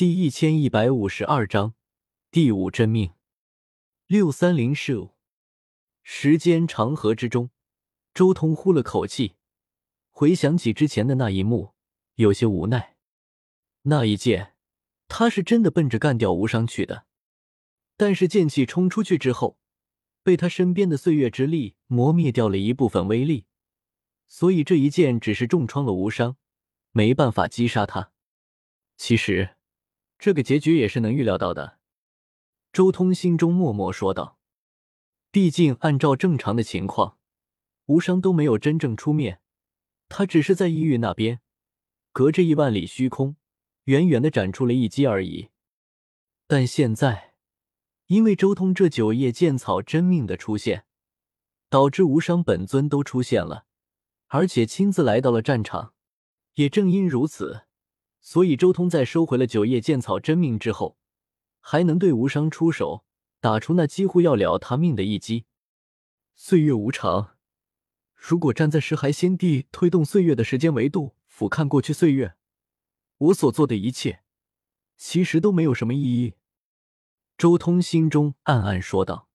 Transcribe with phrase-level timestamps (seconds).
[0.00, 1.74] 第一千一百五十二章
[2.30, 3.12] 第五真命
[4.06, 5.14] 六三零事物。
[6.02, 7.50] 时间长河之中，
[8.14, 9.34] 周通呼了口气，
[10.08, 11.74] 回想起之前的那一幕，
[12.14, 12.96] 有些无奈。
[13.82, 14.54] 那一剑，
[15.06, 17.04] 他是真的奔着干掉无伤去的，
[17.98, 19.58] 但是剑气冲出去之后，
[20.22, 23.44] 被他身边的岁月之力磨灭掉了一部分威力，
[24.28, 26.38] 所以这一剑只是重创了无伤，
[26.92, 28.12] 没办法击杀他。
[28.96, 29.56] 其实。
[30.20, 31.78] 这个结局也是能预料到的，
[32.74, 34.38] 周通心中默默说道。
[35.30, 37.16] 毕竟按照正常的情况，
[37.86, 39.40] 无伤都没有真正出面，
[40.10, 41.40] 他只是在异域那边，
[42.12, 43.36] 隔着亿万里虚空，
[43.84, 45.48] 远远的展出了一击而已。
[46.46, 47.32] 但现在，
[48.08, 50.84] 因为周通这九叶剑草真命的出现，
[51.70, 53.64] 导致无伤本尊都出现了，
[54.26, 55.94] 而且亲自来到了战场。
[56.54, 57.62] 也正因如此。
[58.20, 60.98] 所以，周通在收回了九叶剑草真命之后，
[61.60, 63.04] 还能对无伤出手，
[63.40, 65.46] 打出那几乎要了他命的一击。
[66.34, 67.36] 岁月无常，
[68.14, 72.34] 如果站在尸骸先帝推动岁月的时间维度俯瞰过去岁月，
[73.16, 74.22] 我所做的一切，
[74.96, 76.34] 其实都没有什么意义。
[77.38, 79.30] 周通心中暗暗说道：“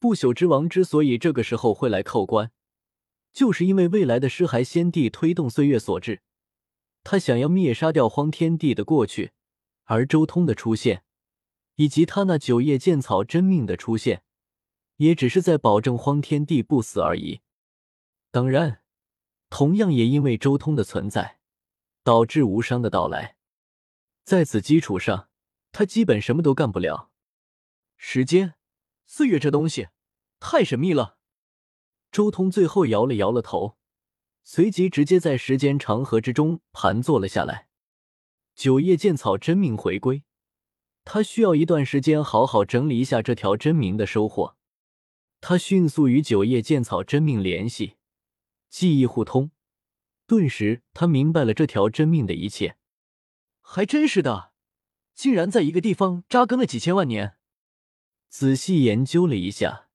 [0.00, 2.50] 不朽之王之所以这个时候会来扣关，
[3.30, 6.22] 就是因为未来的尸骸先帝推动岁月所致。”
[7.02, 9.32] 他想要灭杀掉荒天帝的过去，
[9.84, 11.02] 而周通的出现，
[11.76, 14.22] 以及他那九叶剑草真命的出现，
[14.96, 17.40] 也只是在保证荒天帝不死而已。
[18.30, 18.82] 当然，
[19.48, 21.40] 同样也因为周通的存在，
[22.04, 23.36] 导致无伤的到来。
[24.22, 25.28] 在此基础上，
[25.72, 27.10] 他基本什么都干不了。
[27.96, 28.54] 时间、
[29.06, 29.88] 岁月这东西
[30.38, 31.18] 太神秘了。
[32.12, 33.79] 周通最后摇了摇了头。
[34.52, 37.68] 随即直接在时间长河之中盘坐了下来。
[38.56, 40.24] 九叶剑草真命回归，
[41.04, 44.56] 他需要一段时间好好整理一下这条真名的收获。
[45.40, 47.94] 他迅速与九叶剑草真命联系，
[48.68, 49.52] 记忆互通，
[50.26, 52.76] 顿时他明白了这条真命的一切。
[53.60, 54.50] 还真是的，
[55.14, 57.36] 竟然在一个地方扎根了几千万年。
[58.28, 59.86] 仔细研究了一下，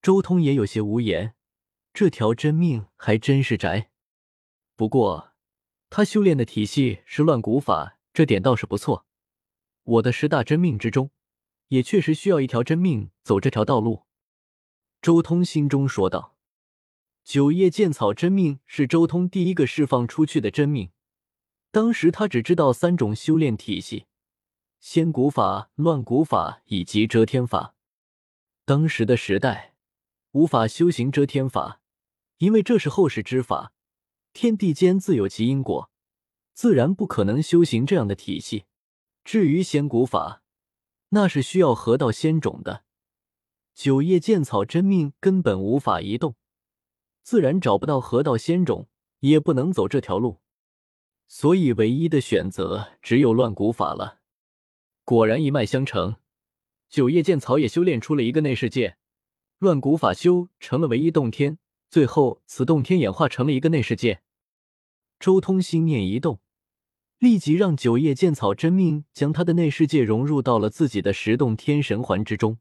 [0.00, 1.34] 周通也有些无言。
[1.94, 3.88] 这条真命还真是宅，
[4.74, 5.30] 不过
[5.90, 9.06] 他修炼的体系是乱古法，这点倒是不错。
[9.84, 11.12] 我的十大真命之中，
[11.68, 14.02] 也确实需要一条真命走这条道路。
[15.00, 16.36] 周通心中说道
[17.22, 20.90] ：“九叶剑草真命是周通第一个释放出去的真命，
[21.70, 24.06] 当时他只知道三种修炼体系：
[24.80, 27.76] 仙古法、乱古法以及遮天法。
[28.64, 29.76] 当时的时代
[30.32, 31.82] 无法修行遮天法。”
[32.38, 33.72] 因为这是后世之法，
[34.32, 35.90] 天地间自有其因果，
[36.52, 38.64] 自然不可能修行这样的体系。
[39.24, 40.42] 至于仙古法，
[41.10, 42.84] 那是需要河道仙种的。
[43.74, 46.36] 九叶剑草真命根本无法移动，
[47.22, 48.88] 自然找不到河道仙种，
[49.20, 50.40] 也不能走这条路。
[51.26, 54.20] 所以，唯一的选择只有乱古法了。
[55.04, 56.16] 果然一脉相承，
[56.88, 58.96] 九叶剑草也修炼出了一个内世界，
[59.58, 61.58] 乱古法修成了唯一洞天。
[61.90, 64.20] 最后，此洞天演化成了一个内世界。
[65.20, 66.40] 周通心念一动，
[67.18, 72.58] 立即让九叶剑草真命将他的内世界融入到了自己的十洞天神环之中。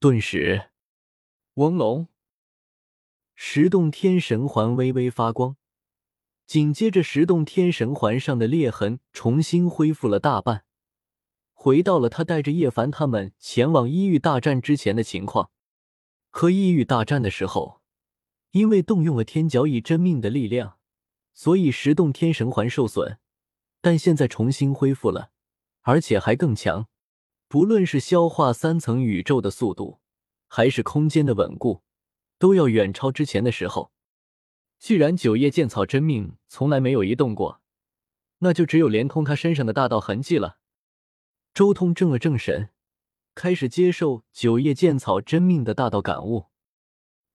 [0.00, 0.70] 顿时，
[1.54, 2.08] 嗡隆，
[3.36, 5.56] 十洞天神环微微发光，
[6.46, 10.64] 紧接着十洞天神环上的裂痕重新恢复了大半，
[11.52, 15.50] 回到了他带着叶凡他们前往异域大战之前的情况。
[16.28, 17.81] 和异域大战的时候。
[18.52, 20.78] 因为动用了天角以真命的力量，
[21.34, 23.18] 所以十洞天神环受损，
[23.80, 25.30] 但现在重新恢复了，
[25.82, 26.86] 而且还更强。
[27.48, 30.00] 不论是消化三层宇宙的速度，
[30.48, 31.82] 还是空间的稳固，
[32.38, 33.92] 都要远超之前的时候。
[34.78, 37.62] 既然九叶剑草真命从来没有移动过，
[38.38, 40.58] 那就只有连通他身上的大道痕迹了。
[41.54, 42.70] 周通正了正神，
[43.34, 46.51] 开始接受九叶剑草真命的大道感悟。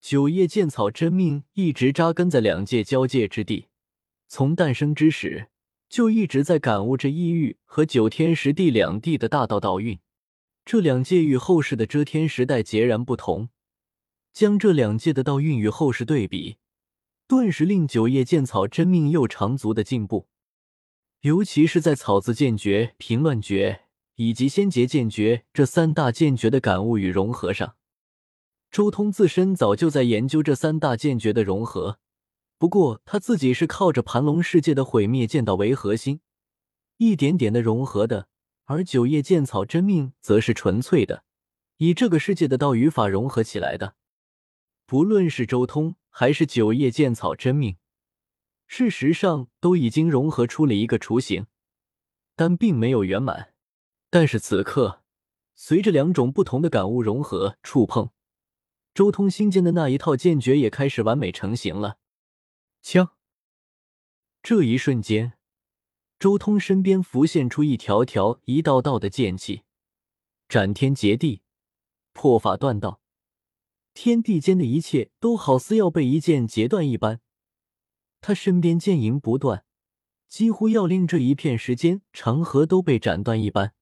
[0.00, 3.68] 九叶剑草真命一直扎根在两界交界之地，
[4.28, 5.48] 从诞生之时
[5.88, 9.98] 就一直在感悟着异域和九天十地两地的大道道运。
[10.64, 13.50] 这两界与后世的遮天时代截然不同，
[14.32, 16.56] 将这两界的道运与后世对比，
[17.26, 20.28] 顿时令九叶剑草真命又长足的进步。
[21.20, 23.82] 尤其是在草字剑诀、平乱诀
[24.14, 27.76] 以及仙劫剑诀这三大剑诀的感悟与融合上。
[28.70, 31.98] 周通自身早就在研究这三大剑诀的融合，
[32.56, 36.20] 不过他自己是靠着盘龙世界的毁灭剑道为核心，
[36.98, 38.28] 一点点的融合的，
[38.66, 41.24] 而九叶剑草真命则是纯粹的，
[41.78, 43.96] 以这个世界的道与法融合起来的。
[44.86, 47.76] 不论是周通还是九叶剑草真命，
[48.68, 51.46] 事实上都已经融合出了一个雏形，
[52.36, 53.52] 但并没有圆满。
[54.10, 55.02] 但是此刻，
[55.56, 58.10] 随着两种不同的感悟融合触碰，
[58.92, 61.98] 周通心间的那一套剑诀也开始完美成型了。
[62.82, 63.14] 枪！
[64.42, 65.34] 这一瞬间，
[66.18, 69.62] 周通身边浮现出一条条、一道道的剑气，
[70.48, 71.42] 斩天截地，
[72.12, 73.00] 破法断道，
[73.94, 77.20] 天地间的一切都好似要被一剑截断一般。
[78.20, 79.64] 他身边剑影不断，
[80.28, 83.74] 几乎要令这一片时间长河都被斩断一般。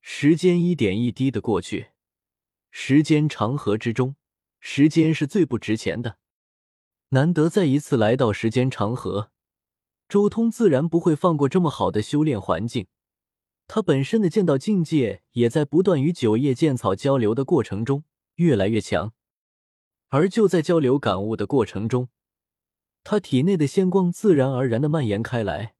[0.00, 1.88] 时间一点一滴的过去，
[2.70, 4.16] 时间长河之中，
[4.60, 6.18] 时间是最不值钱的。
[7.10, 9.30] 难得再一次来到时间长河，
[10.08, 12.86] 周通自然不会放过这么好的修炼环境。
[13.66, 18.04] 他本身的剑道境界也在不断与九叶剑草交流的过程中
[18.36, 19.12] 越来越强，
[20.08, 22.08] 而就在交流感悟的过程中，
[23.04, 25.74] 他体内的仙光自然而然的蔓延开来。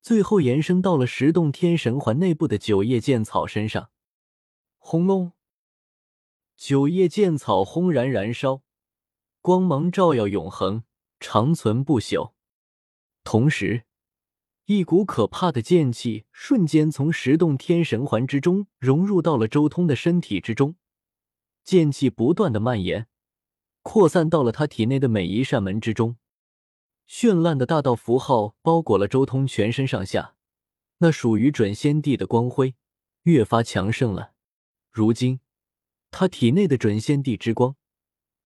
[0.00, 3.90] 最后延伸到了十洞天神环内部的九叶剑草身上，
[4.78, 5.32] 轰隆！
[6.64, 8.62] 九叶剑草轰然燃烧，
[9.40, 10.84] 光芒照耀永恒，
[11.18, 12.34] 长存不朽。
[13.24, 13.82] 同时，
[14.66, 20.76] 一股可怕的剑气瞬间从十洞天神环之中融入到了周通的身体之中，
[21.64, 23.08] 剑气不断的蔓延，
[23.82, 26.16] 扩散到了他体内的每一扇门之中。
[27.08, 30.36] 绚烂的大道符号包裹了周通全身上下，
[30.98, 32.76] 那属于准仙帝的光辉
[33.24, 34.34] 越发强盛了。
[34.92, 35.40] 如今，
[36.12, 37.74] 他体内的准仙帝之光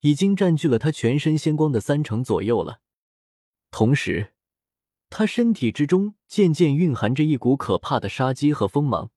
[0.01, 2.81] 已经占据了他全身仙光的三成左右了。
[3.73, 4.33] 同时，
[5.11, 9.11] 他身体之中渐渐蕴含着一股可怕的杀机和锋芒，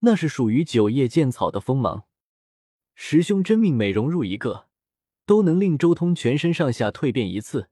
[0.00, 2.04] 那是属于九叶剑草的锋芒。
[2.96, 4.66] 十凶真命每融入一个，
[5.24, 7.70] 都能令周通全身上下蜕变一次。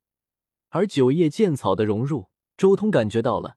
[0.68, 3.56] 而九叶剑草的融入，周通感觉到了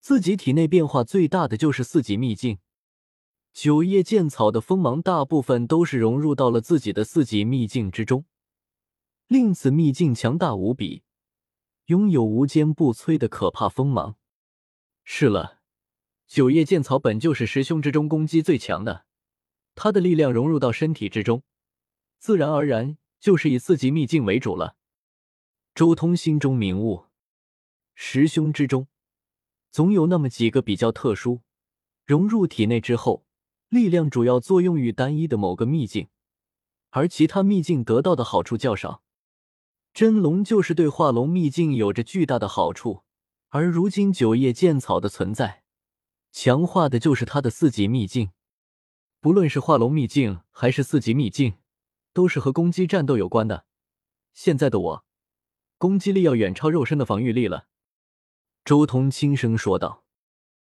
[0.00, 2.58] 自己体内变化最大的就是四级秘境。
[3.52, 8.24] 九叶剑草的锋芒大部分都是融入到了自己的四级秘境之中，
[9.26, 11.02] 令此秘境强大无比，
[11.86, 14.16] 拥有无坚不摧的可怕锋芒。
[15.04, 15.60] 是了，
[16.26, 19.04] 九叶剑草本就是十凶之中攻击最强的，
[19.74, 21.42] 它的力量融入到身体之中，
[22.18, 24.76] 自然而然就是以四级秘境为主了。
[25.74, 27.04] 周通心中明悟，
[27.94, 28.88] 十凶之中，
[29.70, 31.42] 总有那么几个比较特殊，
[32.06, 33.26] 融入体内之后，
[33.72, 36.08] 力量主要作用于单一的某个秘境，
[36.90, 39.02] 而其他秘境得到的好处较少。
[39.94, 43.04] 真龙就是对化龙秘境有着巨大的好处，
[43.48, 45.62] 而如今九叶剑草的存在，
[46.30, 48.32] 强化的就是它的四级秘境。
[49.22, 51.54] 不论是化龙秘境还是四级秘境，
[52.12, 53.64] 都是和攻击战斗有关的。
[54.34, 55.04] 现在的我。
[55.78, 57.68] 攻击力要远超肉身的防御力了，
[58.66, 60.01] 周通轻声说道。